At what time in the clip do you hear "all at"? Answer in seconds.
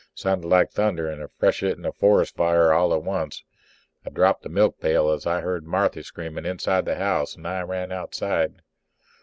2.73-3.03